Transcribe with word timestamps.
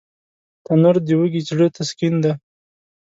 تنور 0.65 0.95
د 1.07 1.09
وږي 1.19 1.41
زړه 1.49 1.67
تسکین 1.77 2.13
دی 2.23 2.33